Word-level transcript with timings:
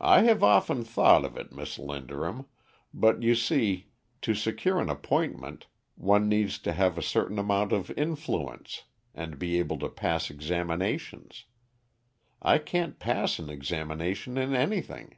"I 0.00 0.20
have 0.22 0.44
often 0.44 0.84
thought 0.84 1.24
of 1.24 1.36
it, 1.36 1.50
Miss 1.50 1.76
Linderham, 1.76 2.46
but 2.92 3.24
you 3.24 3.34
see, 3.34 3.88
to 4.22 4.32
secure 4.32 4.78
an 4.78 4.88
appointment, 4.88 5.66
one 5.96 6.28
needs 6.28 6.56
to 6.60 6.72
have 6.72 6.96
a 6.96 7.02
certain 7.02 7.36
amount 7.40 7.72
of 7.72 7.90
influence, 7.98 8.84
and 9.12 9.36
be 9.36 9.58
able 9.58 9.78
to 9.80 9.88
pass 9.88 10.30
examinations, 10.30 11.46
I 12.40 12.58
can't 12.58 13.00
pass 13.00 13.40
an 13.40 13.50
examination 13.50 14.38
in 14.38 14.54
anything. 14.54 15.16